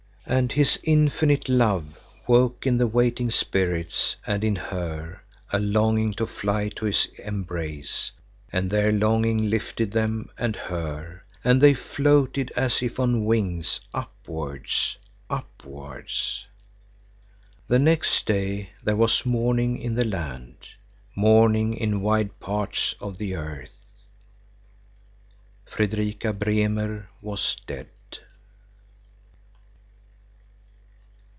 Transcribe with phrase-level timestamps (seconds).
[0.27, 6.25] And his infinite love woke in the waiting spirits and in her a longing to
[6.25, 8.11] fly to his embrace,
[8.49, 14.95] and their longing lifted them and her, and they floated as if on wings upwards,
[15.29, 16.45] upwards.
[17.67, 20.55] The next day there was mourning in the land;
[21.13, 23.75] mourning in wide parts of the earth.
[25.69, 27.89] _Fredrika Bremer was dead.